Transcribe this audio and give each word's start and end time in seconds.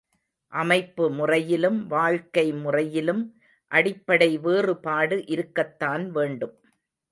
அமைப்பு 0.53 1.05
முறையிலும் 1.11 1.87
வாழ்க்கை 1.87 2.45
முறையிலும் 2.53 3.21
அடிப்படை 3.71 4.31
வேறுபாடு 4.39 5.19
இருக்கத்தான் 5.27 6.11
வேண்டும். 6.11 6.55